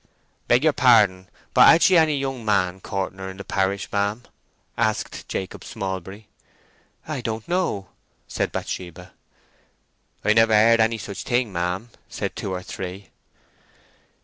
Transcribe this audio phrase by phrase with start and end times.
[0.03, 0.07] "I
[0.47, 4.23] beg yer pardon, but had she any young man courting her in the parish, ma'am?"
[4.75, 6.25] asked Jacob Smallbury.
[7.07, 7.89] "I don't know,"
[8.27, 9.13] said Bathsheba.
[10.25, 13.11] "I've never heard of any such thing, ma'am," said two or three.